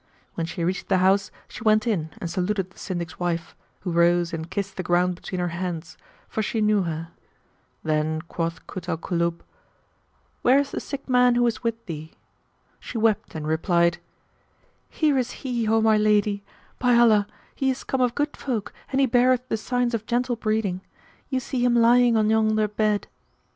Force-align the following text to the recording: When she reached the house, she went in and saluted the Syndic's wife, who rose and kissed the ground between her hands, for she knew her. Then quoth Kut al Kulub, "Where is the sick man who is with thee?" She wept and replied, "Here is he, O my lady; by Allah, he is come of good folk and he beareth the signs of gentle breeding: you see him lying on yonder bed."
When 0.33 0.47
she 0.47 0.63
reached 0.63 0.89
the 0.89 0.97
house, 0.97 1.29
she 1.47 1.61
went 1.63 1.85
in 1.85 2.09
and 2.19 2.27
saluted 2.27 2.71
the 2.71 2.79
Syndic's 2.79 3.19
wife, 3.19 3.55
who 3.81 3.91
rose 3.91 4.33
and 4.33 4.49
kissed 4.49 4.75
the 4.77 4.81
ground 4.81 5.13
between 5.13 5.37
her 5.39 5.49
hands, 5.49 5.95
for 6.27 6.41
she 6.41 6.59
knew 6.59 6.81
her. 6.81 7.09
Then 7.83 8.23
quoth 8.23 8.65
Kut 8.65 8.89
al 8.89 8.97
Kulub, 8.97 9.43
"Where 10.41 10.57
is 10.57 10.71
the 10.71 10.79
sick 10.79 11.07
man 11.07 11.35
who 11.35 11.45
is 11.45 11.61
with 11.61 11.85
thee?" 11.85 12.13
She 12.79 12.97
wept 12.97 13.35
and 13.35 13.47
replied, 13.47 13.99
"Here 14.89 15.19
is 15.19 15.43
he, 15.45 15.67
O 15.67 15.81
my 15.81 15.97
lady; 15.99 16.43
by 16.79 16.95
Allah, 16.97 17.27
he 17.53 17.69
is 17.69 17.83
come 17.83 18.01
of 18.01 18.15
good 18.15 18.35
folk 18.35 18.73
and 18.91 18.99
he 18.99 19.05
beareth 19.05 19.49
the 19.49 19.55
signs 19.55 19.93
of 19.93 20.07
gentle 20.07 20.35
breeding: 20.35 20.81
you 21.29 21.39
see 21.39 21.63
him 21.63 21.75
lying 21.75 22.17
on 22.17 22.27
yonder 22.31 22.67
bed." 22.67 23.05